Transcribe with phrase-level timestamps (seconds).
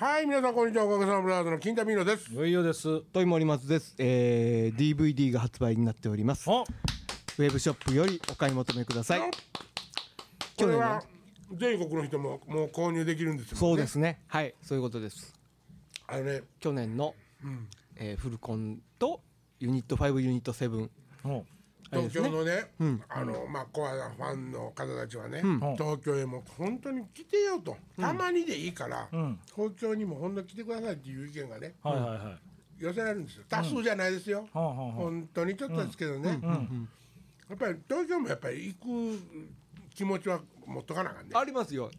[0.00, 0.86] はい皆さんこんにちは。
[0.86, 2.34] おかげさまブラザーズの金田美濃です。
[2.34, 3.02] よいよです。
[3.12, 6.48] トイモリマツです、えー、DVD が発売になっております。
[6.48, 9.20] ウあェブショップよりお買い求めください。
[10.56, 11.02] これは
[11.52, 14.22] 全国の人ももう購入できるんですよ、ね、そうですね。
[14.28, 15.34] はいそういうことです。
[16.06, 16.44] あのね。
[16.60, 17.14] 去年の、
[17.96, 19.20] えーフルコンと
[19.58, 20.88] ユニット5ユニット7
[21.26, 21.46] うん
[21.90, 22.70] 東京のね
[23.08, 25.42] あのまあコアなファンの方たちはね、
[25.76, 29.38] 東京へも本当に来てよと、たまにでいいから、ん。
[29.54, 32.82] 東京にも本当に来てくださいっていう意見がねはいはいはい。
[32.82, 33.44] 寄せられるんですよ。
[33.48, 36.38] 多数じゃないですよ、はあはあはあ本当にちょっとですけどね、
[37.48, 39.20] やっぱり東京もやっぱり行く
[39.94, 41.32] 気持ちは持っとかなあかんね。
[41.34, 41.90] ありますよ、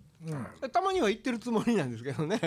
[0.71, 2.39] たまには行ってるつもりなんですけどね。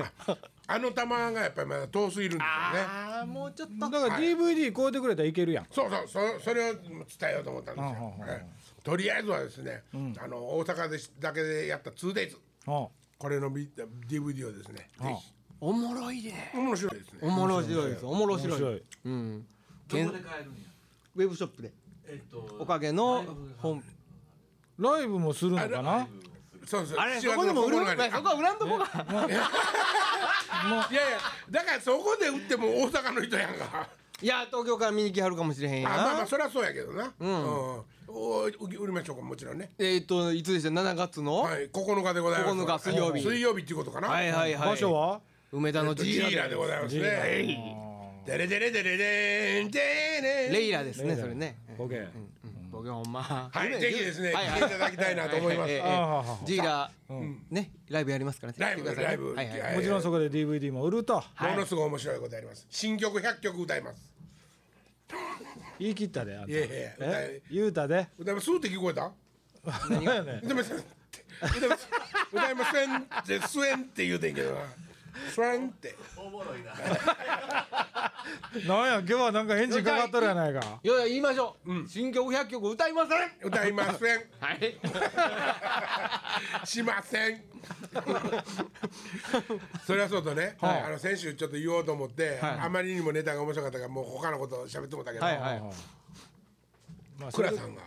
[0.66, 2.88] あの玉がやっぱりまだ遠すぎるんですよね。
[2.88, 3.90] ああもうちょっと。
[3.90, 5.66] だから DVD 買うてくれたらいけるやん。
[5.70, 6.82] そうそうそそれを伝
[7.30, 9.82] えようと思ったんですよ、はあはあはあええとりあえずはですね、
[10.22, 12.88] あの大阪でしだけでやった 2days は
[13.18, 13.68] これのビ
[14.06, 15.32] DVD をですね、ぜひ。
[15.60, 17.18] おもろいね面白いですね。
[17.22, 18.40] おもろいですおもろい。
[18.42, 18.82] 面白い。
[19.06, 19.46] うん。
[19.88, 20.60] どこで買えるんや？
[21.16, 21.72] ウェブショップで。
[22.06, 23.24] えっとおかげの
[23.58, 23.82] 本。
[24.78, 26.06] ライブもするのかな？
[26.66, 26.98] そうそう。
[26.98, 28.84] あれ7月そこでも売る？9日にそこは売らんとこが
[30.90, 31.18] いやいや
[31.50, 33.88] だからそこで売っても大阪の人やんか。
[34.22, 37.12] いや東京から見に来はるかもしれへんやあまあまあなそりゃそうやけどな。
[37.18, 39.72] うん、お売りましょうかもちろんね。
[39.78, 41.42] えっといつでした？7月の？
[41.42, 42.54] はい9日でございます。
[42.56, 43.22] 9日水曜日。
[43.22, 44.08] 水曜日っていうことかな。
[44.08, 44.70] はいはいはい。
[44.70, 45.20] 場所は？
[45.52, 47.76] 梅田のジジーラーラでございますジーラね
[48.26, 51.58] デレデレデレデンデレレイラですねそれね。
[51.76, 52.08] ボケう
[52.84, 55.72] ん僕はほんまはいぜひですねはい来ていただきたいなと思います。
[56.46, 56.90] ジーラ
[57.50, 58.58] ねライブやりますからね。
[58.58, 59.34] ライブライブ。
[59.76, 61.14] もちろんそこで DVD も売ると。
[61.40, 62.66] ものすごい面白いことやります。
[62.70, 64.12] 新曲100曲歌います。
[65.78, 66.50] 言い切ったであんた。
[66.50, 67.42] いやいやいやえ？
[67.50, 68.08] 言うたで。
[68.18, 68.50] 歌います。
[68.50, 69.12] って聞こえた？
[69.90, 70.36] 何 やねん。
[70.38, 71.88] 歌いません歌いません。
[72.32, 74.60] 歌いませんってスエンって言うてんけどな
[75.32, 75.94] スエンって。
[76.16, 76.72] おもろいな。
[78.66, 80.60] なんや今日はなんかエンジンかかっとるやないか。
[80.82, 81.88] いやいや言いましょう。
[81.88, 83.48] 新曲100曲歌いません。
[83.48, 84.18] 歌いません。
[84.40, 84.78] はい。
[86.66, 87.42] しません。
[89.86, 90.82] それはそうとね、はい。
[90.82, 92.58] あの先週ちょっと言おうと思って、はい。
[92.60, 95.60] あまりにもネタが面白かったからもう他のこと喋ってもらったけど、はいはい
[97.20, 97.82] まあそれ倉さんが。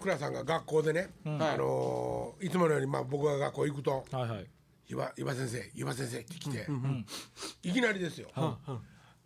[0.00, 4.46] 倉さんが学校でね、あのーいつものようにまあ僕が学校行くとはいはい
[4.88, 6.66] 「岩岩先生岩先生」って来て、
[7.62, 8.30] いきなりですよ、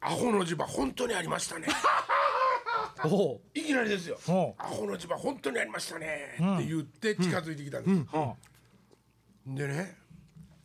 [0.01, 1.67] アホの磁場本当にありましたね」
[3.55, 4.19] いきなりですよ。
[4.25, 8.37] ほ「アホの磁場本当にありましたね」って言って近づいてきたんです、は
[9.47, 9.97] でね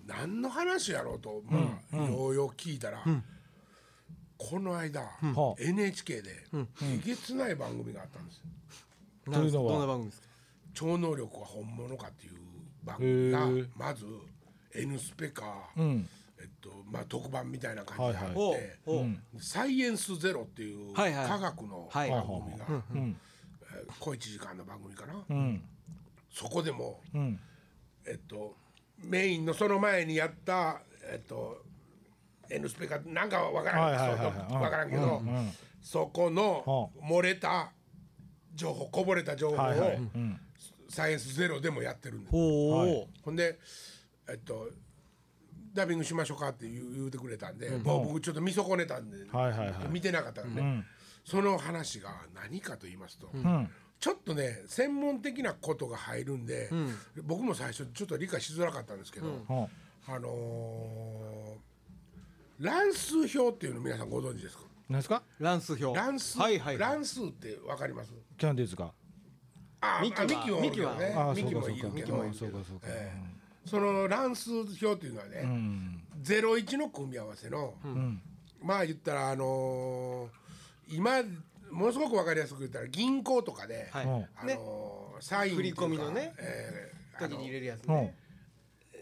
[0.06, 3.04] 何の話やろうと、まあようよう聞いたら、
[4.38, 6.46] この間、はあ NHK で
[6.84, 8.44] えげつない番組があったんですよ。
[9.52, 10.28] どんな番組ですか？
[10.74, 12.40] 超能力は本物かっていう
[12.84, 14.06] 番組がまず
[14.76, 16.10] 「N スペ」か、うん。
[16.40, 19.06] えっとまあ、特番みたいな感じであって、ほうほ
[19.38, 19.42] う。
[19.42, 21.40] サイエンスゼロ」っていう科はいはい。
[21.40, 22.10] 学のはい。
[22.10, 22.66] 番組が、
[24.00, 25.62] 小1時間の番組かな、うん。
[26.32, 27.40] そこでも、うん。
[28.08, 28.56] えっと、
[28.98, 31.64] メインのその前にやった、えっと、
[32.50, 34.34] N スペかなんかわからん、はいはいはいはい。
[34.50, 35.54] そうわからんけど、うんうん。
[35.82, 37.72] そこの漏れた
[38.56, 39.96] 情報こぼれた情報を、はいはい。
[39.96, 40.40] うん。
[40.90, 42.34] サイエンスゼロでもやってるんです。
[42.34, 43.60] ほんで
[44.30, 44.70] えっと
[45.74, 49.74] ダビングしましょうかって言う言うてくれたんで、もう僕ちょっと見損ねたんで、はいはいはい。
[49.90, 50.86] 見てなかったんで、ん。
[51.24, 53.70] その話が何かと言いますと、うん。
[54.00, 56.70] ちょっとね専門的なことが入るんで、
[57.24, 59.70] 僕も最初ちょっと理解しづらかったんですけど、は
[60.08, 64.64] あのー乱数表っていうの皆さんご存知ですか？
[64.88, 65.24] 何ですか？
[65.40, 65.98] 乱数表。
[66.00, 66.92] 乱数、はいはいはい。
[66.92, 68.12] 乱数ってわかります？
[68.38, 68.92] キャンディーズか
[69.80, 72.08] あミキはあミキもおるけどねああミキもいるそうかけど。
[72.34, 72.88] そうかそうか。
[72.90, 76.02] ええその乱数表っていうのはね、うん。
[76.22, 77.76] ゼロ一の組み合わせの、
[78.62, 81.22] まあ言ったらあのー今
[81.72, 84.06] ものすごくわかりやすく言ったら銀行とかで、はい。
[84.06, 88.16] うんあのーサイン振り込みのねえー時に入れるやつうんね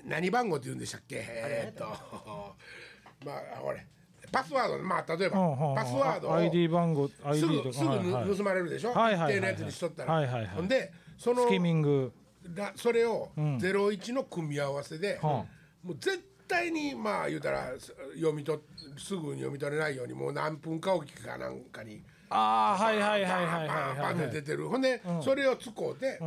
[0.06, 1.16] 何番号って言うんでしたっけ？
[1.26, 1.86] えーっと
[3.26, 3.86] まあこれ
[4.32, 10.48] パスワードまあ例えばうんうんパスワードを ID 番号す ID ぐとすぐぬかはいはい盗まれるでしょ、はいはいはい一定のやつにしとったら、はいはいはい。
[10.48, 12.12] ほんでそのスキミング
[12.54, 13.58] だそれをん。
[13.58, 15.46] 01の組み合わせで、は
[15.84, 18.60] もう絶対にまあ言うたらす読み取
[18.98, 24.68] すぐに読み取れないようにもう何分かおきかなんかにああはいはいはいはいバーンバーンバーンってはい出てる。
[24.68, 26.20] ほんで、それを使うて、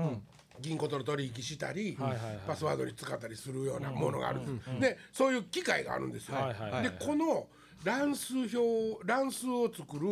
[0.61, 7.47] 銀行との取引したり、はいはいはいパスワードに使ったりするようなものがあるんです、でそういう機械があるんですよ、はいはいはいでこの
[7.85, 10.07] 乱数表乱数を作る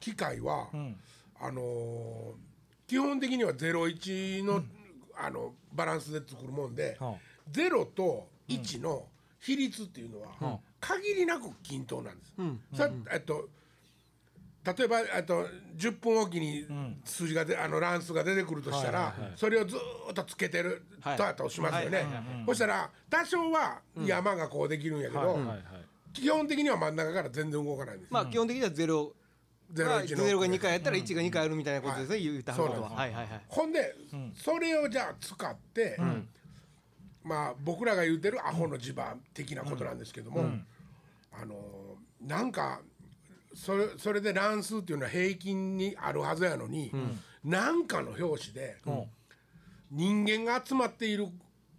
[0.00, 0.68] 機械は、
[1.40, 2.50] あのー
[2.86, 4.64] 基本的には01の,、
[5.24, 7.14] あのバランスで作るもんで、はあ。
[7.52, 9.06] 0と1の
[9.40, 12.32] 比率っていうのは限りなく均等なんです。
[12.76, 13.48] さえっと
[14.62, 15.46] 例えばあと
[15.78, 16.66] 10分おきに
[17.04, 21.16] 数字がであの乱数が出てくるとしたらそれをずーっとつけてるはい。
[21.16, 22.04] ととしますよね。
[22.46, 25.38] そしたら多少は山がこうできるんやけど
[26.12, 28.12] 基本的には真ん中から全然動かないんです。
[28.12, 29.12] まあ基本的にはゼロが
[29.72, 30.24] ゼロ一の。
[30.24, 32.90] ゼロが2回やったら1が2回あるみたいなことですね、言うたはることは。
[32.90, 33.40] はいはいはい。
[33.48, 33.94] ほんで
[34.34, 35.98] それをじゃあ使って
[37.22, 40.50] まあ僕らが言うてるアホの磁場的なことなんですけども
[41.32, 41.54] あの
[42.20, 42.80] なんか
[43.54, 46.90] それそれで乱数っていうのは平均にあるはずやのに
[47.44, 48.76] 何かの表紙で
[49.90, 51.28] 人間が集まっている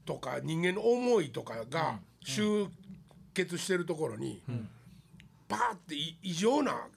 [0.06, 2.68] とか人間の思いとかが集
[3.34, 4.42] 結してるところに
[5.48, 6.88] バーってい異常な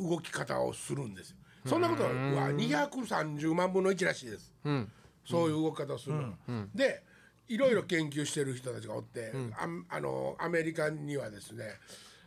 [0.00, 1.36] 動き方をするんですよ。
[1.66, 4.52] そんなことは230万分の1らしいです。
[4.64, 4.90] うん。
[5.24, 6.34] そういう動き方をするの。
[6.74, 7.02] で
[7.48, 9.84] いろいろ研究してる人たちがおって、あん。
[9.88, 11.64] あのアメリカにはですね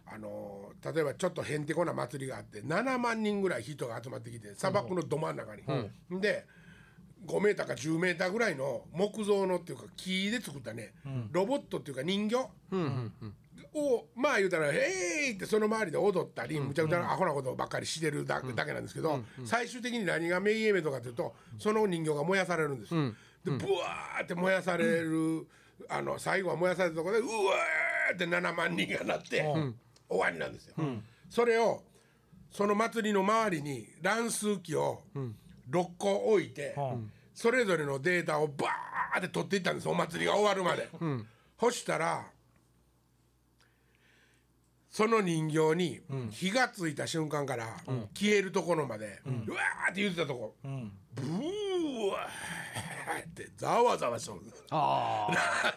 [0.05, 5.63] あの例えばちょっとへんてこな祭りがあって7万人ぐらい人が集まってきて砂漠のど真ん中に。
[6.21, 6.45] で
[7.25, 10.93] 5メーターか10メーターぐらいの木造のっていうか木で作ったね、
[11.31, 12.49] ロボットっていうか人形、
[13.75, 23.13] をまあ言うたら「えーい!」ってその周りで踊ったり、むちゃくちゃなアホなことばっかりしてるだ,、だけなんですけど、最終的に何がメインイベントかというとその人形が燃やされるんですよ。
[23.43, 25.47] でブワーって燃やされる、
[25.89, 29.41] あの最後は燃やされたところでうわーって7万人がなって、
[30.07, 30.75] 終わりなんですよ。
[31.29, 31.83] それを
[32.51, 35.01] その祭りの周りに乱数機を
[35.69, 36.75] 6個置いて、
[37.33, 40.89] それぞれのデータをバーって取っていったんですお祭りが終わるまで。
[41.59, 42.25] そしたら
[44.93, 47.77] その人形に火がついた瞬間から
[48.13, 50.69] 消えるところまで、うわーって言ってたとこ、ブ
[52.11, 54.41] ワーってざわざわしとる。
[54.69, 55.29] あ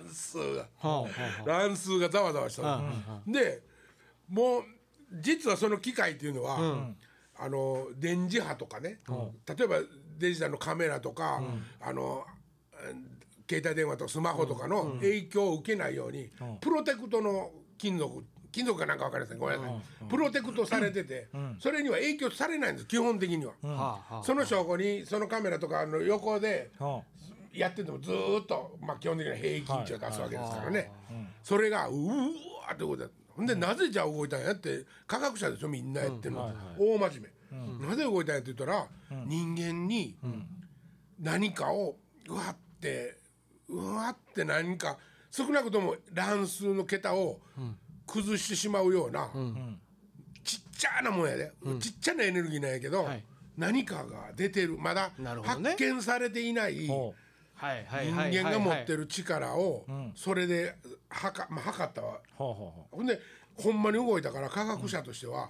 [0.03, 0.69] 乱数が。
[1.47, 3.63] 乱数がざわざわしとる、で
[4.29, 4.63] もう
[5.23, 6.93] 実はその機械っていうのは、
[7.39, 9.01] あの電磁波とかね、
[9.49, 9.77] 例えば
[10.19, 11.43] デジタルのカメラとか、
[11.81, 12.27] あの
[13.49, 16.31] 携帯電話とかスマホとかの影響を受けないように、
[16.61, 18.23] プロテクトの金属
[18.57, 19.39] 金属かなんか分かりません。
[19.39, 21.29] ごめんなさい、プロテクトされてて、
[21.61, 23.53] それには影響されないんです基本的には、
[24.25, 27.03] その証拠にそのカメラとかの横では
[27.53, 30.91] やっててもずーっと、まあ、基本的には平均値を出すわけですからね、
[31.43, 38.87] それがうーわーって動いたほんでなぜじゃあ動いたんやって科学者でしょみんなやってるの、大真面目、なぜ動いたんやって言ったら、
[39.27, 40.17] 人間に
[41.21, 43.19] 何かをうわって
[43.69, 44.97] うわって何か
[45.31, 47.41] 少なくとも乱数の桁を
[48.07, 49.31] 崩してしまうような、
[50.45, 53.25] ちっちゃなもんやで、ちっちゃなエネルギーなんやけど、はい。
[53.57, 54.77] 何かが出てる。
[54.79, 55.11] まだ
[55.43, 57.15] 発見されていない人
[57.59, 60.77] 間が持ってるる力をそれで
[61.09, 62.21] はか、まあ、測ったわ。
[62.37, 63.19] ほんで
[63.57, 65.49] ほんまに動いたから科学者としては、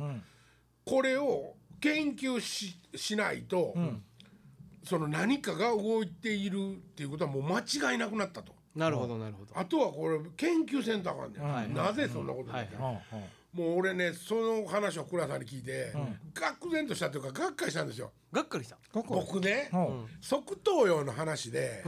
[0.84, 3.74] これを研究ししないと、
[4.84, 7.58] その何かが動いているっていうことはもう間
[7.92, 8.54] 違いなくなったと。
[8.76, 9.58] なるほどなるほど。
[9.58, 11.70] あとはこれ研究せんとあかんねん、はい。
[11.70, 13.00] なぜそんなことになったも
[13.74, 15.92] う俺ねその話を倉さんに聞いて、
[16.34, 18.12] 愕然としたというかがっかりしたんですよ。
[18.30, 18.76] がっかりした？
[18.92, 21.82] 僕ね、ほ側頭葉の話で、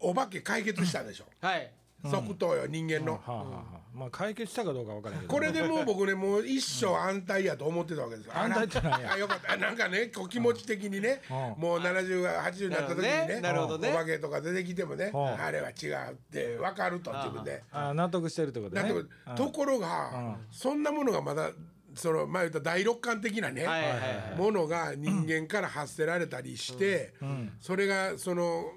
[0.00, 1.70] お化け解決したでしょ、はい
[2.04, 3.78] 側頭葉人間の、はあはあはあ。
[3.92, 8.32] まあ解決したかどうかわからないけどこれでもう僕ねもう一生安泰やと思ってたわけですよ。
[8.38, 9.12] 安泰って何や。
[9.12, 9.56] あよかった。
[9.56, 11.60] なんかねこう気持ち的にね、うん。
[11.60, 13.90] もう70が80になった時にねなるほどね。
[13.90, 15.26] お化けとか出てきてもね、うん。
[15.26, 17.64] あれは違うって分かると自分で。
[17.72, 18.82] あ納得してるってことね。
[18.82, 21.50] だけどところが、そんなものがまだ
[21.94, 27.14] その前言った第六感的なね、はいはいはいものが人間から発せられたりして、
[27.60, 28.72] それがその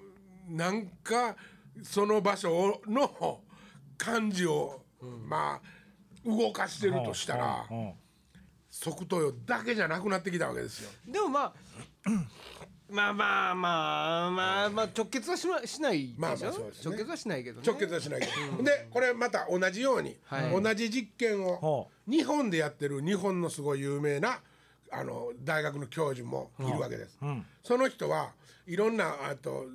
[0.50, 1.36] なんか
[1.84, 3.42] その場所の
[3.98, 4.82] 感じを、
[5.28, 5.62] まあ
[6.24, 7.94] 動かしてるとしたら、うんうん
[8.72, 10.90] 側頭葉だけじゃなくなってきたわけですよ。
[11.06, 11.54] でもまあ
[12.90, 24.40] まあまあまあまあまあ直結はしなしないでしょ、まあまあそうですね直結はしないけどね直結はしないけど、でこれまた同じように、はい同じ実験をほ日本でやってる日本のすごい有名な
[24.92, 27.18] あの大学の教授もいるわけです。
[27.24, 28.32] んその人は
[28.66, 29.66] いろんなあと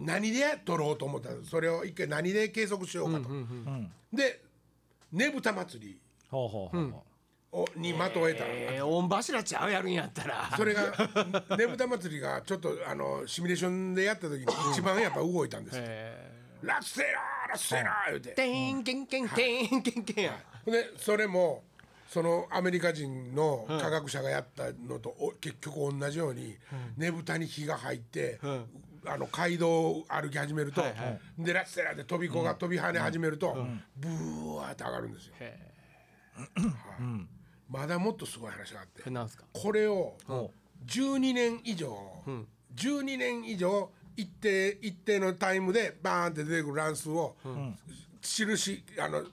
[0.00, 3.28] 何で取ろうと思ったんですそれを一回何で計測しようかと。
[4.12, 4.42] で
[5.12, 6.00] ねぶた祭り。
[6.30, 7.04] ほうほうほうほ
[7.52, 8.44] をに的を得た。
[8.44, 10.50] の、えー、御柱ちゃうやるんやったら。
[10.56, 10.92] それが
[11.56, 15.82] ねぶた祭りがちょっとあのシミュレーションでやった時に一番やっぱ動いたんですよ。
[15.86, 18.30] えラッセラーラッセラー言うて。
[18.30, 18.34] ー、。
[18.34, 20.38] てんけんけんてんけんけんや。
[20.64, 21.64] でそれも
[22.08, 26.56] そのアメリカ人の科学者がやったのとお結局同じように
[26.96, 28.40] ねぶたに火が入って
[29.06, 31.20] あの街道を歩き始めると、はいはい。
[31.38, 33.56] でラッセラーで飛び子が飛び跳ね始めると、
[33.96, 34.08] ブ
[34.56, 35.58] ワーって上がるんですよ、へ
[37.68, 39.44] まだもっとすごい話があってえなんすか？
[39.52, 40.50] これをお
[40.86, 41.96] 12年以上、
[42.76, 47.36] 12年以上一定一定のタイムでバーンって出てくる乱数を、
[48.22, 49.24] 印あの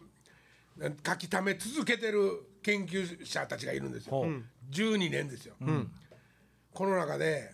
[1.06, 4.44] 書き溜め続けてる研究者たちがいるんですよ、ほう。
[4.72, 5.56] 12年ですよ、
[6.74, 7.52] この中で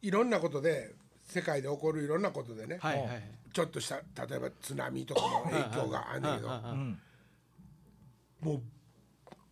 [0.00, 0.94] いろんなことで
[1.28, 3.06] 世界で起こるいろんなことでね、はいはい。
[3.06, 6.48] はいちょっとした例えば津波とかの影響があるんだけど、
[8.40, 8.62] もう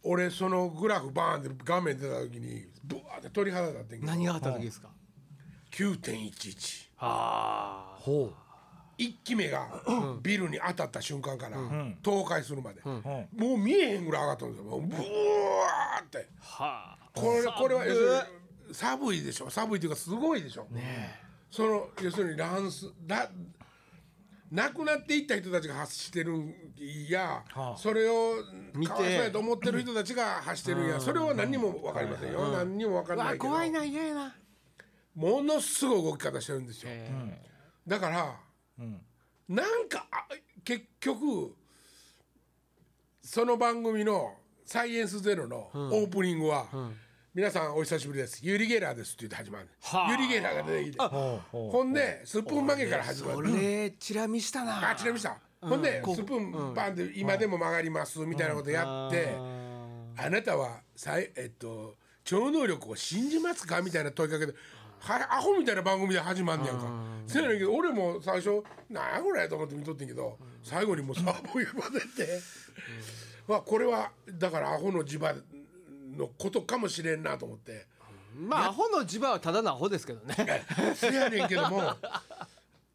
[0.05, 4.13] 俺そのグラフバーンって画面出た時にブワーって鳥肌立ってんけど。
[4.13, 4.89] 何があった時ですか
[5.73, 7.97] ？9.11あ。
[7.99, 8.33] ほ
[8.99, 9.67] 一機目が
[10.23, 11.57] ビルに当たった瞬間から
[12.05, 14.65] 倒壊するまで、うほもう見えへんぐらい上がったんですよ。
[14.65, 16.29] もうブワーって。
[16.41, 16.99] はあ。
[17.13, 18.27] これこれは
[18.73, 19.23] 寒い。
[19.23, 19.51] でしょ。
[19.51, 20.67] 寒いっていうかすごいでしょ、
[21.57, 23.31] その要するに乱数だ
[24.53, 26.55] 亡くなっていった人たちが発してるん
[27.09, 27.77] や、はあ。
[27.79, 28.35] それを
[28.75, 28.93] 見て。
[28.93, 33.45] かわいそうやと思ってる人たちが発してるんや、それは何にも分かりませんよ、何にも分かんないけど。
[33.47, 34.37] わ怖いな嫌やな。
[35.15, 37.43] ものすごい動き方してるんですよ、へ
[37.87, 38.39] だから、
[39.49, 40.27] なんかあ
[40.63, 41.57] 結局
[43.23, 44.37] その番組の
[44.67, 46.67] 「サイエンスゼロのオープニングは、
[47.37, 48.41] 皆さんお久しぶりです。
[48.43, 50.11] ユリ・ゲラーです」って言って始まる、はあ。
[50.11, 51.05] ユリ・ゲラーが出てきて。
[51.05, 51.11] う
[51.53, 54.93] ほんでスプーン曲げから始まそるれチラ見したな。
[54.93, 55.37] あちなみにした。
[55.61, 59.35] ほんでスプーンバンって今でも曲がりますみたいなことやって
[60.17, 64.55] あなたはさいえっと超能力を信じますかみたいな問いかけで
[65.01, 66.91] はアホみたいな番組で始まんねやんか。
[67.27, 72.41] せやねんけど俺も最初なんやこれと思って見とってんけど最後にもうサーボイバ出て。
[73.47, 75.35] まあこれはだからアホの磁場
[76.17, 77.87] のことかもしれんなと思って。
[78.39, 80.35] まあアホの磁場はただのアホですけどね。
[80.95, 81.95] せやねんけども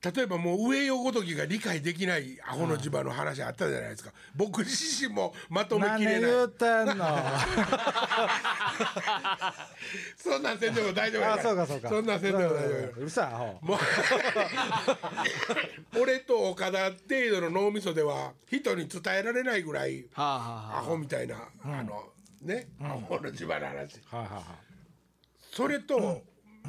[0.03, 4.11] 例えばもう上よごときが理解できないアホの磁場の話あったじゃないですか。
[4.35, 6.31] 僕自身もまとめきれない。
[6.31, 6.95] 言うてんの？
[10.17, 11.89] そんなんせんでも大丈夫やあそうかそうか。
[11.89, 13.59] そんなんせんでも大丈夫やうるさいアホ。
[13.61, 13.77] もう
[16.01, 16.95] 俺と岡田程
[17.31, 22.09] 度の脳みそでは人に伝えられないぐらいアホみたいな、あの
[22.41, 23.99] ね、アホの磁場の話。
[24.05, 24.43] はいはいはい。
[25.53, 26.21] それと、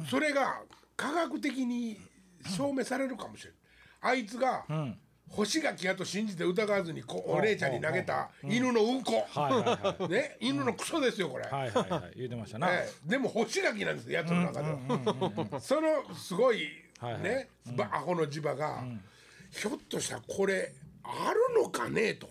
[0.09, 0.61] それが
[0.95, 1.99] 科学的に
[2.45, 3.59] 証明されるかもしれない
[4.01, 4.97] あいつが、ん。
[5.29, 12.13] 干し柿やと信じて疑わずにこお姉ちゃんに投げた犬のうんこ、はいはいはね、犬のクソですよこれ、いはいはいはい。
[12.17, 12.69] 言うてましたな。
[12.71, 13.09] ええ。
[13.09, 15.59] でも干し柿なんですよやつの中では。
[15.59, 16.67] そのすごい
[16.99, 17.47] はいはい。
[17.91, 18.83] アホの磁場が
[19.49, 20.71] ひょっとしたらこれ
[21.03, 22.27] あるのかねと。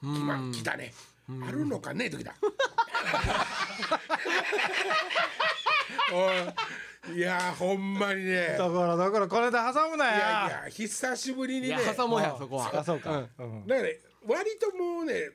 [0.00, 0.92] きま来たね
[1.28, 2.34] あるのかねときた
[6.12, 8.56] おいいやほんまにね。
[8.58, 11.78] だからだからこれで挟むないやいやや久しぶりにね。
[11.96, 12.80] 挟もうやそこは。
[12.80, 13.28] あそうか。
[13.38, 13.66] うん。
[13.66, 15.30] だからね割ともうね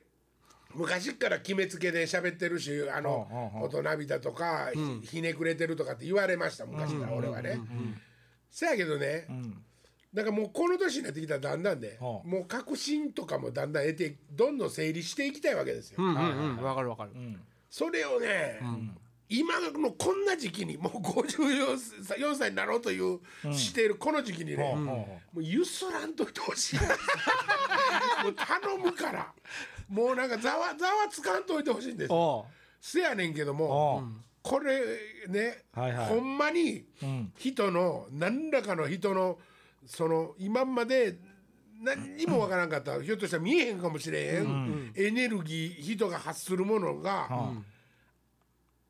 [0.74, 3.80] 昔から決めつけで喋ってるしあのうんうんうん。
[3.80, 4.70] 大人びたとか、
[5.02, 7.58] ひひねくれてるとかって言われました昔から俺はね。
[8.50, 9.26] せやけどね、
[10.14, 15.96] だからもうこの年になってきたらだんだんね、うんもう確信とかもだんだん得てどんどん整理していきたいわけですよ。
[16.02, 16.62] うんうんうん。
[16.62, 17.10] わかるわかる。
[17.70, 18.60] それをね、
[19.28, 23.20] 今のこんな時期にもう54歳になろうという、
[23.54, 26.78] しているこの時期にね、もうゆすらんといてほしい。
[28.22, 29.32] もう頼むから。
[29.88, 32.14] もうなんかざわざわつかんといてほしいんですよ。
[32.16, 34.80] おうせやねんけどおもうこれ
[35.28, 36.06] ね、はいはい。
[36.08, 37.32] ほんまにうん。
[37.38, 39.38] 人の何らかの人の
[39.86, 41.18] その今まで
[41.80, 47.28] 何にもわからんかった、ひょっとしたら見えへんかもしれへん、エネルギー人が発するものが、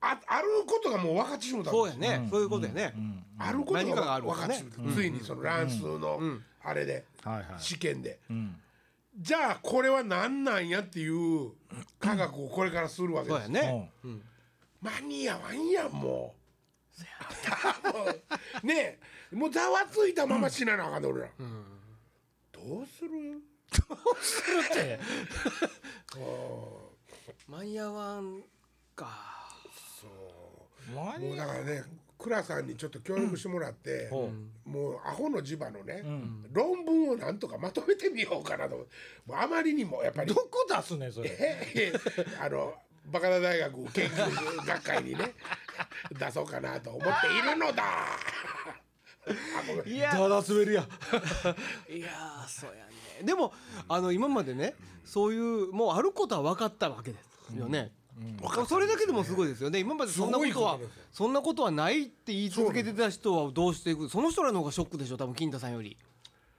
[0.00, 2.92] ああることがもう分かってしもたんそうですやねそういうことやね。
[3.38, 6.20] あることが分かってしもた、ついにその乱数の
[6.62, 7.44] あれで、はいはい。
[7.58, 8.56] 試験で、うん。
[9.18, 11.52] じゃあこれは何なんやっていう
[11.98, 13.46] 科学をこれからするわけです。
[13.46, 13.90] そうやね。
[14.04, 14.20] おう
[14.82, 16.34] 間に合わんやんも
[16.98, 17.02] う
[18.64, 18.98] ね
[19.32, 21.28] えもうざわついたまま死ななあかんね俺ら、
[22.52, 23.38] どうする？
[23.38, 23.40] っ
[24.72, 25.00] て。
[27.48, 28.42] 間に合わん
[28.94, 29.08] か。
[30.94, 31.84] 何もうだからね
[32.18, 34.30] 倉さんにちょっと協力してもらって、ほ
[34.64, 36.02] もうアホの磁場のね、
[36.52, 38.74] 論文をなんとかまとめてみようかなと。
[38.76, 38.92] 思って
[39.26, 40.32] もうあまりにもやっぱり。
[40.32, 41.30] どこ出すねんそれ。
[41.74, 41.92] え
[42.40, 42.74] あの
[43.06, 45.34] バカ田大学研究学会にね
[46.18, 47.84] 出そうかなと思っているのだ。
[49.86, 50.82] いやただ滑りや。
[51.88, 52.92] いやーそうやね。
[53.24, 53.52] でも
[53.88, 57.18] あの今までねそういうもうあることは分かったわけで
[57.50, 57.92] すよね、
[58.68, 59.78] それだけでもすごいですよね。
[59.80, 60.78] 今までそんなことは
[61.12, 64.08] そんなことはないって言い続けてた人はどうしていく？
[64.08, 65.96] その人らの方がショックでしょ多分金太さんより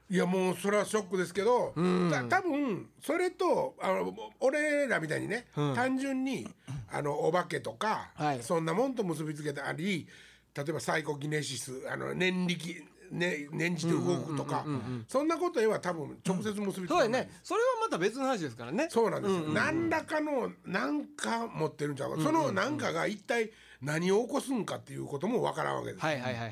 [0.09, 1.73] いやもうそれはショックですけど、
[2.11, 6.47] た多分それとあの俺らみたいにね、単純に
[6.91, 8.43] あのお化けとか、はい。
[8.43, 10.07] そんなもんと結びつけたり
[10.55, 14.65] 例えばサイコキネシスあの念力ね、念じて動くとか
[15.07, 17.29] そんなことへは多分直接結びつそうやね。
[17.43, 18.87] それはまた別の話ですからね。
[18.89, 23.51] そうなんですよ、何らかの何か持ってるんちゃうか、その何かが一体
[23.83, 26.51] 何を起こすんかっていうこともわからんわけです、はいはいはいはい。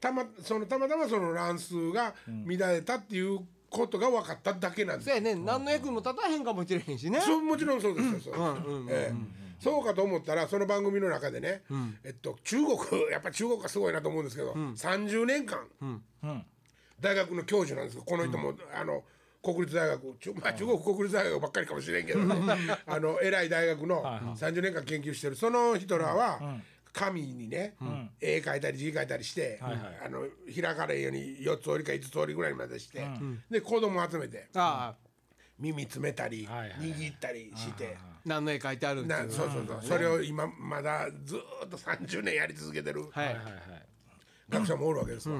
[0.00, 3.40] たまそのたまたまその乱数が乱れたっていう
[3.70, 11.62] ことが分かっただけなんですそうやね何の役にも立たへんかもしれへんしねそうもちろんそうですよ、そうええそうかと思ったらその番組の中でね、
[12.04, 12.76] えっと、中国
[13.10, 15.66] やっぱり中国がすごいなと思うんですけど、30年間、
[17.00, 19.02] 大学の教授なんですけどこの人も、あの
[19.44, 22.20] 国立大学中,、まあ、中国国立大学ばっかりかもしれんけど、
[22.86, 24.02] あの偉い大学の
[24.36, 26.60] 30年間研究してるその人らは、
[26.92, 27.74] 紙にね、
[28.20, 33.06] 絵描いたり字描いたりして、あの開かれんように4つ折りか5つ折りぐらいまでして、
[33.50, 34.48] で子供集めて
[35.58, 37.96] 耳詰めたり、はいはい握ったりして。
[38.24, 43.54] 何の絵描いてあるっていうなそうそうそう、それを今まだずーっと30年やり続けてるはいはいはい。
[44.48, 45.38] 学者もおるわけですわ、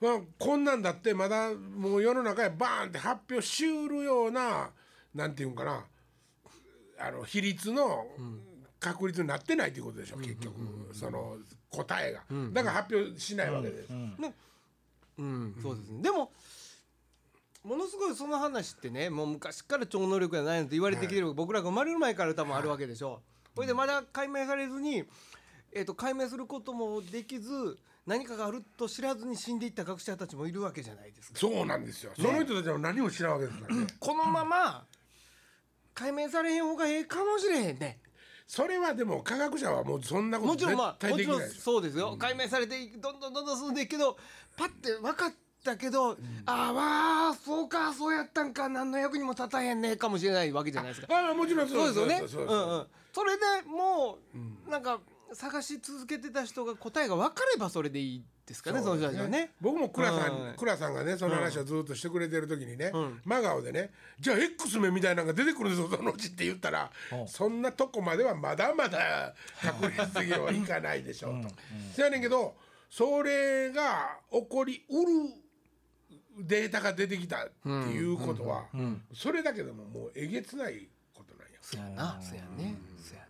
[0.00, 4.70] まあ、こんなんだってまだもう世の中へバーンって発表しうるような
[5.14, 5.84] なんていうんかな
[6.98, 8.06] あの比率の
[8.78, 10.54] 確率になってないということでしょ、結局、
[10.92, 11.36] その
[11.70, 12.22] 答えが、
[12.52, 13.92] だから発表しないわけです、
[15.18, 16.02] うん、そうですね。
[16.02, 16.30] でも
[17.64, 23.20] ものすごいその話ってねもう昔から超能力がないなんて言われてきてる、僕らが生まれる前から多分あるわけでしょ。
[23.54, 25.04] それでまだ解明されずに、
[25.72, 31.38] えー、と解明することもできず何かがあると知らずに死んでいった学者たちもいるわけじゃないですか。
[31.38, 33.86] そうなんですよ、その人たちは何も知らんわけですからね。
[33.98, 34.86] このまま
[35.92, 37.98] 解明されへん方がええかもしれへんね。
[38.46, 41.62] それはでも科学者はもうそんなこと絶もちろんまあ対もちろんできないですよ。
[41.62, 44.16] そうですよ、解明されてどんどんどんどん進んでいくけど
[44.56, 45.32] パッて分かっ
[45.64, 48.68] たけど、ああわあそうかそうやったんか。
[48.68, 51.12] 何の役にも立たへんねかもしれないわけじゃないですか。
[51.12, 51.98] ああもちろんそうです。
[51.98, 52.22] よね。
[52.28, 52.86] そううんうん。
[53.12, 54.18] それでも
[54.66, 55.00] う、なんか
[55.36, 59.50] 探し続けてた人が答えが分かればそれでいいですかねその人たちはね。
[59.60, 62.92] 僕も倉さん、うん倉さんがねその話をずっとしてくれてる時にね、
[63.24, 66.90] 真顔でね「じゃあ X メンみたいなのが出てくるんですよそのうち」って言ったら、
[67.26, 71.48] そんなとこまではまだまだ確率的にはいかないでしょうと。
[71.94, 72.56] せやねんけど
[72.88, 78.66] それが起こりうるデータが出てきたっていうことは、
[79.14, 81.58] それだけでももうえげつないことなんや。
[81.60, 82.18] そうやな。
[82.22, 82.76] そうやね。
[83.02, 83.25] そうやね。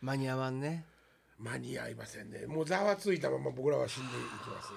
[0.00, 0.84] 間に合わんね。
[1.38, 4.10] 間に合いませんねもうざわついたまま僕らは死んでい
[4.42, 4.72] きます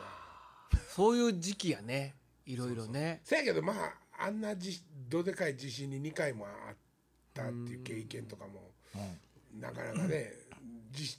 [0.78, 0.82] が。
[0.88, 2.16] そういう時期やね。
[2.46, 3.22] いろいろね。
[3.24, 6.76] せやけどまああんなじどでかい地震に2回もあっ
[7.34, 8.72] たっていう経験とかも、
[9.54, 10.41] なかなかねじ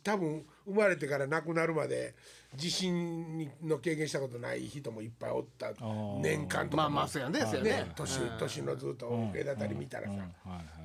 [0.03, 2.15] 多分生まれてから亡くなるまで
[2.55, 5.73] 地震にの経験したことない人もいっぱいおった
[6.21, 7.41] 年間とかもまあまあそうやね。
[7.41, 7.93] そうやねね。
[7.95, 10.15] 年年のずっと隔たり見たらさ、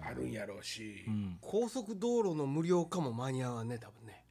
[0.01, 1.05] あるんやろうし、
[1.41, 4.23] 高速道路の無料化も間に合わんね多分ね。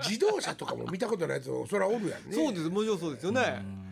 [0.00, 2.32] 自動車とかも見たことないやつそれはおるやんね。
[2.32, 2.68] そうです。
[2.68, 3.85] もちろんそうですよね。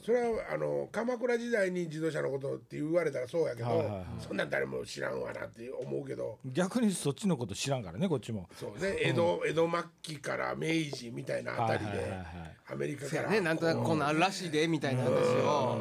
[0.00, 4.04] ね、それはあの鎌倉時代に自動車のことって言われたらそうやけど、はいはいはい。
[4.18, 6.38] そんなん誰も知らんわなって思うけど。
[6.44, 8.48] 逆にそっちのこと知らんからねこっちも。
[8.58, 12.26] そうね江戸,、江戸末期から明治みたいなあたりで、はいはいはいはい。
[12.72, 13.10] アメリカから。
[13.10, 13.40] そうやね。
[13.40, 15.78] なんとなくこんなんあるらしいでみたいな話を。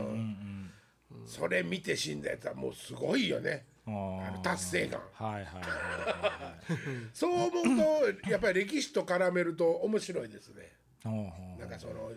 [1.25, 3.65] それ見て死んだやつはもうすごいよね。
[3.85, 5.01] あの達成感。
[5.13, 5.53] はいはいはい
[7.13, 10.71] そう思うとやっぱり歴史と絡めると面白いですね。
[11.03, 12.11] なんかその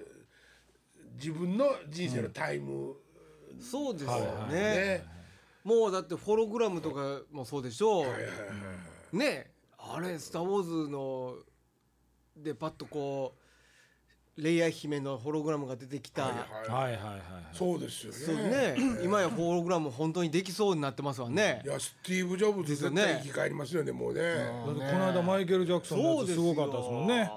[1.23, 2.97] 自分の人生のタイム、
[3.61, 4.19] そうですよ
[4.51, 4.55] ね。
[4.55, 5.05] ね。
[5.63, 8.01] もうだってホログラムとかもそうでしょう。
[8.01, 8.29] はいはいは
[9.13, 9.53] いね。
[9.79, 11.37] あれ「スター・ウォーズの」
[12.37, 13.35] でパッとこ
[14.37, 16.31] うレイヤ姫のホログラムが出てきた、は
[16.67, 17.03] いはいはいはい。
[17.03, 17.21] はい
[17.53, 18.75] そうですよね。
[18.75, 18.77] ね。
[19.05, 21.63] 今やホログラム本当にできそうになってますわね。
[21.65, 21.69] い。
[21.69, 23.03] やスティーブ・ジョブズですよね。
[23.03, 23.93] 絶対生き返りますよね。
[23.93, 24.21] もうね。
[24.23, 27.31] だってこの間マイケル・ジャクソンのやつすごかったですもんね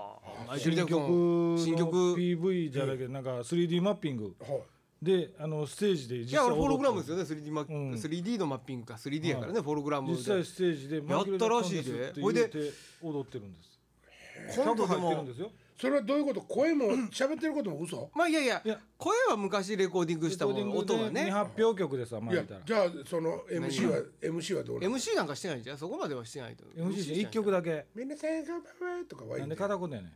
[0.58, 0.91] 新曲。
[0.91, 2.15] の曲。
[2.15, 4.36] PV じゃなくてなんか 3D マッピング。
[4.39, 4.62] はい。
[5.02, 7.65] であのステージで実いや際ホログラムですよね 3D, マ、ん。
[7.65, 8.94] 3D のマッピングか。
[8.96, 10.13] 3D やからね、ホログラムで。
[10.15, 13.80] 実際ステージでマイケル・ジャクソンですって言って踊ってるんです。
[14.56, 15.52] 今度で100入ってるもんですよ。
[15.78, 16.41] それはどういうこと？
[16.41, 18.10] 声も喋ってることも嘘？
[18.15, 18.80] まあいやいやいや。
[18.98, 22.84] 声は昔レコーディングしたもん音が未ね発表曲でさまあいや言ったら。
[22.88, 27.88] じゃあその MC は MC はどうなの MC なんかしてないんじゃんそこまではしてないと MC 一曲だけ。
[27.94, 28.63] みんなさんがばば
[29.08, 30.12] とかはなんで片言やねん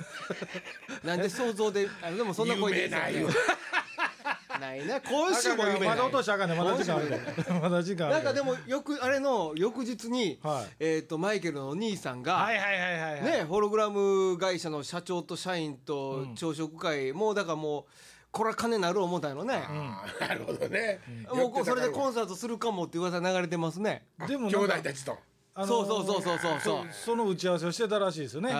[1.04, 2.82] なんで想像であのでもそんな声で。
[2.84, 3.28] 有名な言う。
[4.60, 10.72] ないな今週も夢ないまだ落としたらあかんねまだ時間あるからまだ時間あるなんかでもよくあれの翌日に、はい。
[10.78, 13.24] えっ、とマイケルのお兄さんが、はいはいはいはいはい。
[13.24, 17.84] ねホログラム会社の社長と社員と朝食会、もうだからもう
[18.30, 21.00] これは金なる思ったんやろね、あーなるほどね。
[21.34, 24.06] もうこうそれでコンンサートするかもって噂流れてますね。
[24.18, 25.18] 兄でもなんか弟たちと
[25.54, 26.86] あのーそうそうそうそうそうそう。
[26.90, 28.54] その打ち合わせをしてたらしいですよね。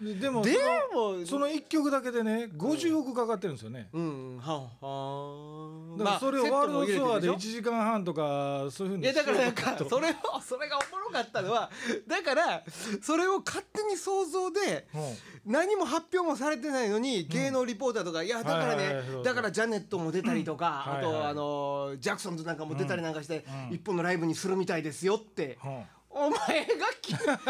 [0.00, 0.58] ででもでそ
[0.98, 3.88] のもその一曲だけでね50億かかってるんですよね。
[3.92, 11.70] うんははだからそれをワールドツアーで1い時間半とかそういうふうにやだからなんかそれをそれがおもろかったのは
[12.06, 12.62] だから
[13.00, 15.00] それを勝手に想像でうん。
[15.46, 27.46] 何も発表もされてないのに芸能リポーターとか、いやだからねだからジャネットも出たりとか、あとあのジャクソンズなんかも出たりなんかして、う本のライブにするみたいですよって、うんお前がき 誰が発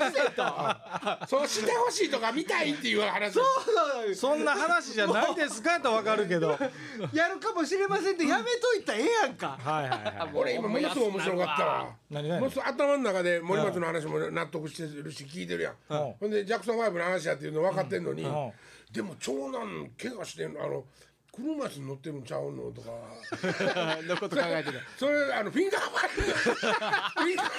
[0.00, 1.26] 表してと。
[1.28, 3.32] そうしてほしいとか見たいっていう話。
[3.32, 6.58] そうなのそんな話じゃないですかとわかるけど。
[7.14, 9.56] やるかもしれませんってやめといたらええやんか。
[9.62, 11.96] はいはいはい 俺今ものすごい面白かったわ。
[12.10, 15.74] 何がやねんものすごい頭の中で森松の話も納得してるし聞いてるやん。
[15.90, 16.14] うん。
[16.18, 18.52] ほんでジャクソン5の話やっていうの分かってんのにうん。
[18.90, 20.64] でも長男怪我してんの。
[20.64, 20.84] あの
[21.32, 22.90] 車椅子に乗ってるんちゃうのとか。
[24.02, 24.80] のこと考えてる。
[24.96, 26.22] それあのフィンガーファイブ。
[26.22, 27.56] フィンガーフ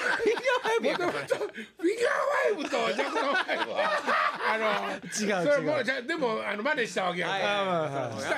[0.68, 3.80] ァイブやからフィンガーファイブとジャクソン5は
[4.50, 5.84] あの違うそれも違う。
[5.84, 7.68] じゃでもあの真似したわけやんか、はいはいはい
[8.14, 8.22] はい。
[8.22, 8.36] した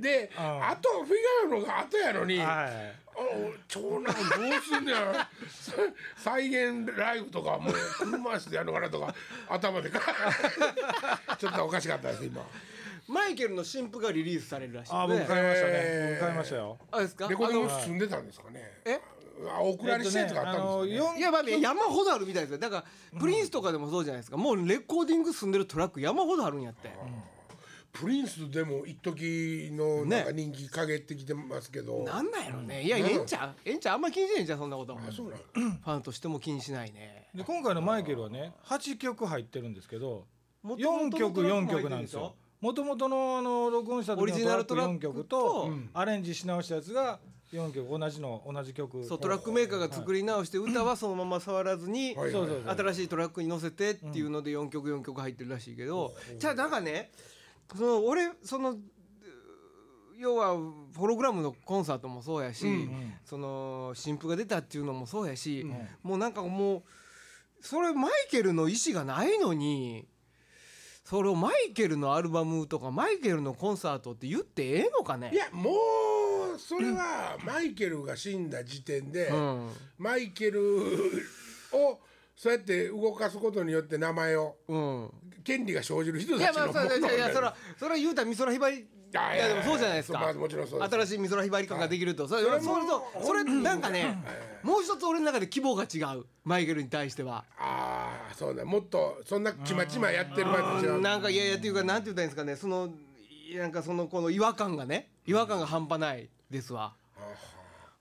[0.00, 0.64] でん。
[0.64, 5.28] あとフィンガーファイブのが後やのに、はいお長男どうすんねや。
[6.18, 9.14] 再現ライブとかもう車椅子でやるのかなとか
[9.48, 10.00] 頭でか
[11.38, 12.44] ちょっとおかしかったです今
[13.08, 15.06] マイケルの新譜がリリースされるらしいあ。
[15.06, 15.72] 僕買いましたね。
[15.74, 16.14] えー。
[16.14, 16.78] 僕買いましたよ。
[16.90, 17.28] あですか？
[17.28, 18.60] レコーディングあの住んでたんですかね？
[18.84, 19.00] え？
[19.48, 21.12] あオクラに施設があったんですよ、ね？
[21.12, 22.58] 四いやまあ山ほどあるみたいですよ。
[22.58, 26.88] だからプリンスとかでもそうじゃないですか、もうレコーディング住んでるトラック山ほどあるんやって、
[27.92, 32.82] プリンスでも一時のなんか人気陰ってきてますけど、なんなんやろね。
[32.84, 33.54] いやええんちゃう？
[33.64, 33.94] ええんちゃう？
[33.96, 34.94] あんま気にしないんちゃうそんなこと。
[34.94, 37.28] あそうなんファンとしても気にしないね。
[37.34, 40.26] で今回のマイケルはね8曲入ってるんですけど
[40.62, 42.34] 元4々曲4のトラックも入って曲なんですよ
[42.64, 47.18] もともとのあの録音した時オリジナのトラック4ルトラック曲ととアレンジし直したやつが
[47.52, 57.10] 4曲同じの同じ曲そうトラックメーカーが作り直して歌はそのまま触らずに新しいトラックに乗せてっていうので4曲4曲入ってるらしいけどじゃあなんかね
[57.76, 58.78] その俺そのう
[60.18, 60.56] 要は
[60.96, 62.88] ホログラムのコンサートもそうやし、
[63.26, 65.66] その新譜が出たっていうのもそうやし、
[66.02, 66.82] もうなんかもう
[67.60, 70.06] それマイケルの意思がないのに
[71.04, 75.30] それをマイケルのアルバムとかマイケルのコンサートって言ってええのかね？
[75.32, 75.70] いやも
[76.56, 79.70] うそれはマイケルが死んだ時点で、うん。
[79.98, 80.62] マイケル
[81.72, 82.00] を
[82.34, 85.10] そうやって動かすことによって名前をうん。
[85.44, 90.18] 権利が生じる人たちのものれいやいやそれははそれは言うたら美空ひばりいややでもそうじゃないですか。
[90.18, 90.94] まあもちろんそうです。
[90.94, 94.18] 新しい美空ひばり感ができるとそれそれもそれとそれなんかね
[94.64, 96.24] もう一つ俺の中で規模が違う。
[96.44, 97.44] マイケルに対しては。
[97.56, 98.64] ああそうだ。
[98.64, 102.56] もっとそんなちまちまやってる場合と違うなんかいやいやっていうかなんて言ったらいいんですかね。
[102.56, 102.90] その
[103.56, 106.94] なんかそのこの違和感がね違和感が半端ないですわ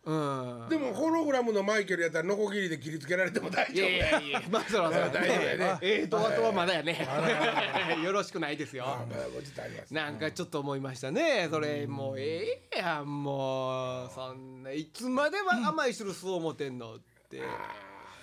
[0.05, 0.69] うん。
[0.69, 3.87] でもホログラムのマイケルやったらノコギリで切りつけられても大いや。
[3.87, 4.43] い丈夫やいや。
[4.51, 5.09] まあそらそら。
[5.09, 5.77] 大丈夫やね。
[5.81, 7.07] ええとはとはまだやね。
[8.03, 8.85] よろしくないですよ。
[8.85, 11.47] あまあもうちょっとありますなんかちょっと思いましたね。
[11.49, 14.11] それもうええやんもう。
[14.13, 17.41] そんないつまでは甘い汁そう思ってんのって。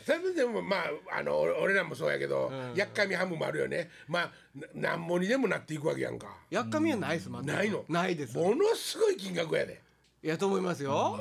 [0.04, 0.78] それでもま
[1.10, 3.90] ああの俺俺らもそうやけど、やっかみハムもあるよね。
[4.06, 4.32] まあ
[4.74, 6.36] ななんぼにでもなっていくわけやんか。
[6.50, 7.84] やっかみはないですまだないの。
[7.88, 8.36] ないです。
[8.36, 9.80] ものすごい金額やで
[10.22, 11.18] いやと思いますよ。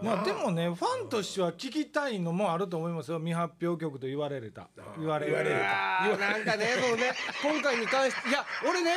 [0.00, 3.18] まあでもねファンとしては聞きたいのもあると思いますよ。
[3.18, 4.68] 未発表曲と言われれた。
[4.96, 5.56] 言われ言われる。
[5.60, 8.92] あーなんかねそのね今回に関していや俺ね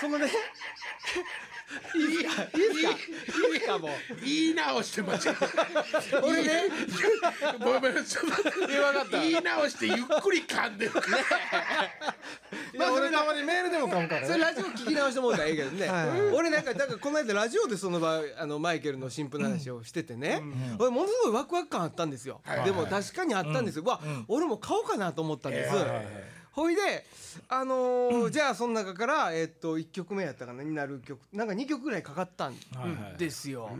[0.00, 0.28] そのね
[1.94, 2.42] いいですか？
[2.42, 2.50] いい
[3.54, 3.78] ですか？
[3.78, 3.90] もう
[4.24, 6.50] 言い直して間違え俺ね
[7.58, 9.18] ごめんちょっと待っていやわかった。
[9.18, 9.34] 言い。
[9.46, 10.92] 直してゆっくり噛んでる
[12.74, 14.26] いや俺たまにメールでも買うからね。
[14.26, 15.88] それラジオ聞き直してもらったらええけどね、
[16.34, 20.42] 俺なんかだからこの間ラジオでその場あのマイケルの新婦の話をしててね、
[20.78, 22.64] 俺ものすごいワクワク感あったんですよ、はい。
[22.64, 23.78] でも確かにあったんです。
[23.78, 25.72] よ、わ、俺も買おうかなと思ったんです、
[26.56, 27.04] ほいで
[27.50, 31.20] あのーじゃあその中からえっと1曲目やったかなになる曲。
[31.32, 33.70] なんか2曲ぐらいかかったんはいはいですよ、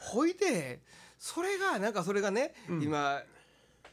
[0.00, 0.80] ほいで
[1.18, 3.22] それがなんかそれがね、今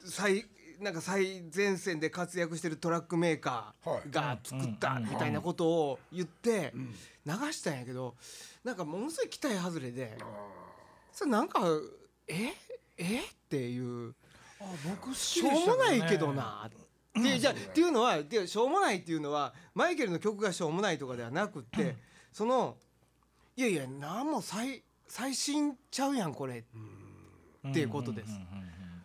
[0.03, 0.45] 最
[0.79, 6.73] なんか最前線で活躍してるトラックメーカーが作ったみたいなことを言って
[7.25, 8.15] 流したんやけど
[8.63, 10.17] なんかものすごい期待外れで
[11.11, 11.61] それなんか
[12.27, 12.47] え？
[12.97, 13.19] え？
[13.19, 14.15] っていう。
[14.89, 16.71] 僕しょうもないけどなっ
[17.13, 21.95] てじゃあっていうのはでしょうもないっていうのはマイケルの曲がしょうもないとかではなくって
[22.31, 22.75] その
[23.55, 26.63] いやいやなんも最最新ちゃうやんこれ。
[27.69, 28.31] っていうことです。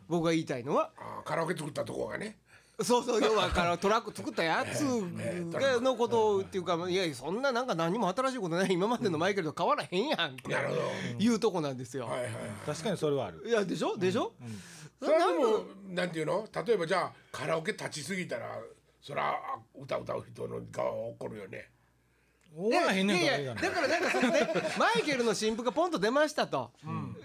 [0.09, 0.90] 僕が言いたいのは。
[1.25, 2.38] カラオケ作ったとこがね。
[2.81, 10.81] そうそう要はからトラック作ったやつがのことをっていうかいやいやそんななんか何も新しいことない今までのマイケルと変わらへんやんってなるほど、
[11.18, 12.09] いうとこなんですよ。
[12.64, 13.42] 確かにそれはある。
[13.49, 13.97] いやでしょ？
[13.97, 14.33] でしょ、
[15.00, 16.46] それはでもなんていうの？
[16.66, 18.58] 例えばじゃあカラオケ立ちすぎたら
[19.00, 19.34] そらあ
[19.80, 21.70] 歌歌う人の側は怒るよね。
[22.56, 24.40] 終わらへんねんいやだからなんかそのね
[24.78, 26.72] マイケルの新譜がポンと出ましたと、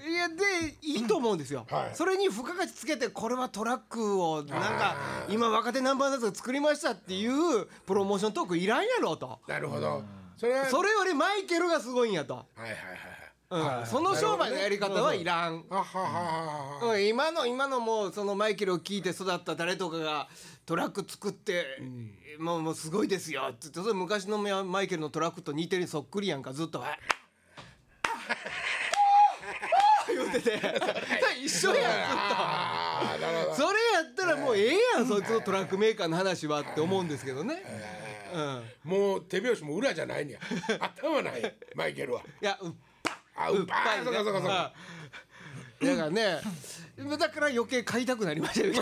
[0.05, 0.35] いやで
[0.81, 1.95] いいと思うんですよ、はい。
[1.95, 4.95] それに付加価値つけてこれはトラックをなんか
[5.29, 9.39] 今若手ナンバーズが作りましたっていうプロモーショントークいらんやろと。
[9.47, 10.03] なるほど、
[10.37, 13.85] それはそれよりマイケルがすごいんやと、はいはいはいうん。
[13.85, 17.07] その商売のやり方はいらん、あははははうん。
[17.07, 20.27] 今の今のもうそのマイケルを聞いて育った誰とかが
[20.65, 21.65] トラック作って、
[22.39, 23.57] もうもうすごいですよって。
[23.63, 26.53] 言ってそれ昔のマイケルのトラックと似てるそっくりやんか。
[26.53, 26.83] ずっと
[30.07, 30.59] 「言ってて。
[30.59, 30.67] そ
[31.27, 33.49] れ 一緒やんずっああなるほど。
[33.49, 37.61] とそれやったらもうええやんそいつのトラックメーカーの話はって思うんですけどね、
[38.33, 40.39] うん、もう手拍子も裏じゃないねや。
[40.79, 42.21] 頭ないマイケルは。
[42.41, 42.57] いや
[43.35, 44.73] あうっぱいいそうかそうかそうか。
[45.81, 46.39] だからね
[47.19, 48.73] だから余計買いたくなりましたよ。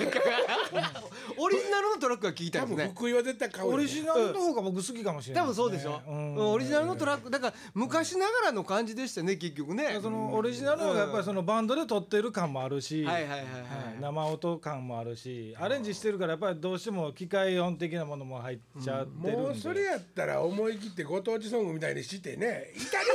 [1.37, 3.77] オリジナルのトラックが聞い多ですね分福井は絶対買うよね。
[3.77, 6.35] オリジナルの方が僕好きかもしれない多分そうでしょ、うん。
[6.35, 7.31] うんオリジナルのトラック。
[7.31, 9.97] だから昔ながらの感じでしたね結局ね。
[10.01, 14.01] そのオリジナルの方がやっぱりそのバンドで撮ってる感もあるし、はいはいはいはい、はい。
[14.01, 23.05] 生音感もあるしアレンジしてるからやっぱりどうしても機械音的なものも入っちゃってるんで、もうそれやったら思い切ってご当地ソングみたいにしてね「イタリ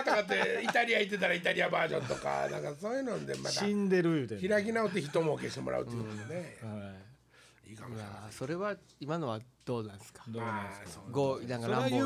[0.00, 6.92] ア!」とかってイタリア行ってたらイタリアバージョンとかなんかそういうのでまた死んでる言う開き直って人儲けしてもらうっていうのでね、は
[7.66, 7.70] い。
[7.70, 10.22] いいかもしれないそれは今のはどうなんですか？
[10.28, 10.90] どうなんですか？
[10.90, 12.00] そうごなんか乱暴それ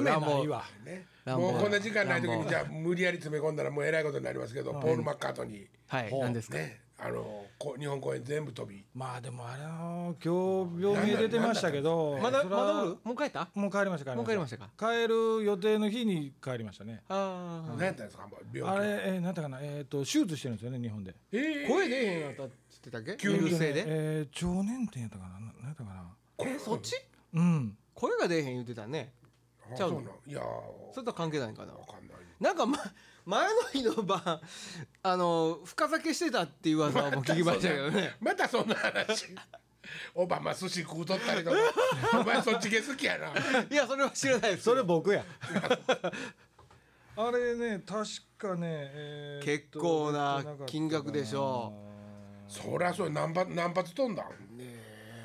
[0.48, 1.52] は夢乱暴。
[1.52, 6.18] もうこんな時間ない時にじゃあ無理やり詰め込んだらもうえらいことになりますけど、ポール・マッカートニはい。
[6.18, 8.84] 何ですか、ーねあのこ日本公演全部飛び。
[8.94, 12.96] まあでもあれは今日病名出てましたけどまだまだおる？
[13.04, 13.48] もう帰った？
[13.54, 14.16] もう帰りました帰りました。
[14.16, 14.70] もう帰りましたか？
[14.78, 17.02] 帰る予定の日に帰りましたね。
[17.08, 18.28] あ何やったんですか？
[18.52, 19.58] 病気あれえー、なんだかな？
[19.62, 21.14] えっ、と手術してるんですよね日本で。
[21.32, 21.64] えー。
[21.64, 23.16] あ声出えへんやったって言ってたっけ？
[23.16, 23.84] 急性で？
[23.86, 25.30] えー、腸年点やったかな？
[25.34, 26.04] ななんやったかな？
[26.46, 26.94] えそっち？
[27.32, 27.76] うん。
[27.94, 29.12] 声が出えへん言ってたね。
[29.72, 29.96] あちゃうの？
[29.96, 30.44] そうなんいやー。
[30.92, 31.72] それとは関係ないんかな？
[31.72, 32.16] わかんない。
[32.40, 32.78] なんか、ま、
[33.26, 34.40] 前の日の晩
[35.02, 38.16] あの深酒してたっていう噂はもう聞きましたけどね。
[38.20, 39.26] またそんな話。
[40.14, 41.56] オバマ寿司食うとったりとか。
[42.20, 43.28] お前そっち系好きやな。
[43.70, 44.64] いやそれは知らないです。
[44.64, 45.24] それ僕や。
[47.16, 48.04] あれね確
[48.38, 51.72] かね、えー結構な金額でしょ
[52.48, 54.26] そりゃそう何発何発飛んだん？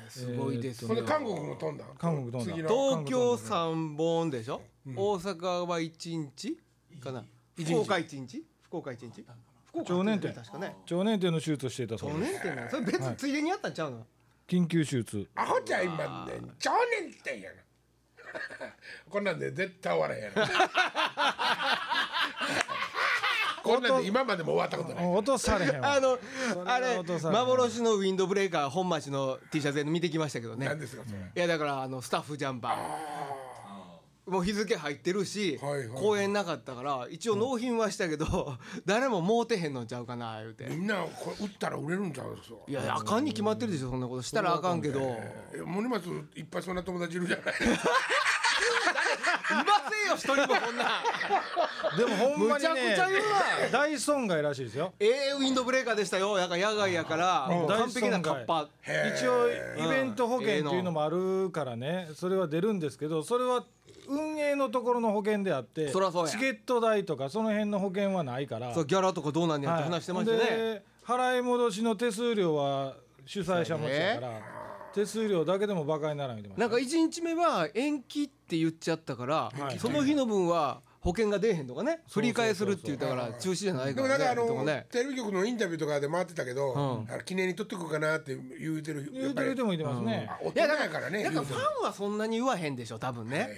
[0.08, 1.88] すごいですよ、ほんで韓国も飛んだん？
[1.96, 2.54] 韓国飛んだ。
[2.54, 4.60] 東京3本でしょ、
[4.94, 6.58] 大阪は1日？
[7.00, 7.24] かな
[7.64, 8.44] 福岡1日？
[8.64, 9.24] 福岡1日？
[9.66, 10.76] 福岡常年点確かね。
[10.90, 12.32] 腸年点の手術をしていたそう常です。
[12.32, 12.70] 年点なの？
[12.70, 14.06] それ別についでにやったんちゃうの、
[14.48, 15.28] 緊急手術。
[15.34, 17.56] アホちゃん今ね常年点やな。
[19.08, 20.42] こんなんで絶対終わらへんやろ。
[23.62, 25.06] こんなんで今までも終わったことない。
[25.12, 25.94] 落とされへんわ。
[25.94, 26.18] あの
[26.66, 30.66] あれ落とされへん幻のウィンドブレーカー本町の T シャツで見てきましたけどね。
[30.66, 31.18] 何ですかそれ？
[31.18, 33.45] いやだからあのスタッフジャンパー
[34.26, 40.66] もう日付入ってるし、はいはい公演なかったから一応納品はしたけど、 誰ももうてへんのちゃうかな言うて。
[40.66, 47.54] みんなこれ売ったら売れるんちゃうそういやあかんに決まってるでしょそんなことしたらあかんけど、え森松いっぱいそんな友達いるじゃない。
[49.46, 51.02] いませんよ一人もこんな
[51.96, 54.92] でもほんまにねむちゃくちゃ言うわ大損害らしいですよ。
[54.98, 56.36] ええウィンドブレーカーでしたよ。
[56.38, 58.68] やから野外やから、完璧なカッパ。
[59.16, 62.08] 一応イベント保険っていうのもあるからね。
[62.14, 63.64] それは出るんですけどそれは
[64.08, 66.32] 運営のところの保険であってそらそうや。
[66.32, 68.74] チケット代とかその辺の保険はないから。
[68.74, 69.90] そうギャラとかどうなんねんってはい。
[69.90, 74.40] 話してましたね、で払い戻しの手数料は主催者持ちだから
[74.94, 76.60] 手数料だけでもバカにならん言ってました。
[76.62, 79.78] なんか1日目は延期って言っちゃったから、はい。
[79.78, 84.86] その日の分は保険が出えへんとかね振り替えするって言ったから中止じゃないかでもなんかあらねとのかね。
[84.90, 87.06] テレビ局のインタビューとかで回ってたけど、ん。
[87.08, 90.28] あの記念に撮ってくかなって言うてる言うてる人もいてますね。
[90.28, 93.56] あ大人やからねだからフ言うてるァンはそんなに言わへんでしょ多分ね、はいはい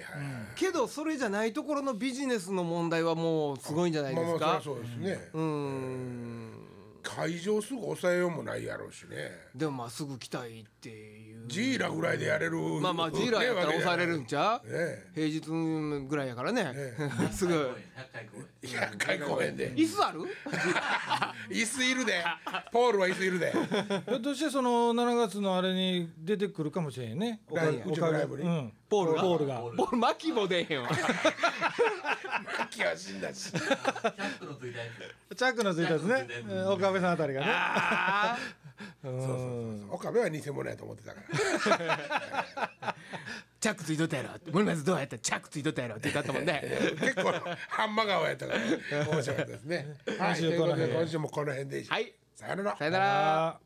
[0.55, 4.45] けどそれじゃないところのビジネスの問題はもうすごいんじゃないまあですか。
[4.45, 6.68] まあそりゃそうですね、うーん
[7.15, 9.31] 会場すぐ抑えようもないやろうしね。
[9.55, 11.47] でもまあすぐ来たいっていう。
[11.47, 15.39] ジーラぐらいでやれるまあまあジーラやったら抑えれるんちゃう、ね平日
[16.07, 16.71] ぐらいやからね、
[17.33, 17.71] すぐ。
[18.61, 19.73] 100回公演で。
[19.73, 20.21] 椅子ある？
[21.49, 22.23] 椅子いるで。
[22.71, 23.51] ポールは椅子いるで。
[23.51, 27.41] ひょっとしてその7月のあれに出てくるかもしれんね。
[27.49, 28.17] おかライブおかげ。
[28.19, 28.43] ライブに。
[28.43, 29.21] うんポールが。
[29.21, 29.55] ポールが。
[29.59, 30.89] ポールマキも出えへんわ
[32.57, 38.37] マキは死んだしチャックのついたやつねチャックのついたやつえー岡部さんあたりがねあ
[39.03, 41.21] うん岡部は偽物やと思ってたか
[42.81, 42.95] ら
[43.59, 46.63] チャックついとったやろって森松どうやったチャックついとったやろって言ったもんね
[47.01, 47.33] 結構
[47.69, 48.59] ハンマ顔やったから
[49.05, 53.59] 面白かったですねはいということで今週もこの辺ではいさよならさよなら